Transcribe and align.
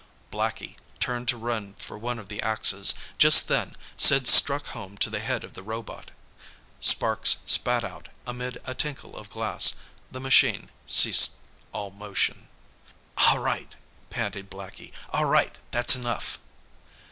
Blackie 0.31 0.77
turned 0.99 1.27
to 1.27 1.37
run 1.37 1.75
for 1.75 1.95
one 1.95 2.17
of 2.17 2.27
the 2.27 2.41
axes. 2.41 2.95
Just 3.19 3.47
then, 3.47 3.75
Sid 3.97 4.27
struck 4.27 4.65
home 4.65 4.97
to 4.97 5.11
the 5.11 5.19
head 5.19 5.43
of 5.43 5.53
the 5.53 5.61
robot. 5.61 6.09
Sparks 6.79 7.37
spat 7.45 7.83
out 7.83 8.07
amid 8.25 8.59
a 8.65 8.73
tinkle 8.73 9.15
of 9.15 9.29
glass. 9.29 9.75
The 10.09 10.19
machine 10.19 10.71
ceased 10.87 11.33
all 11.71 11.91
motion. 11.91 12.47
"All 13.15 13.37
right!" 13.37 13.75
panted 14.09 14.49
Blackie. 14.49 14.91
"All 15.13 15.25
right! 15.25 15.59
That's 15.69 15.95
enough!" 15.95 16.39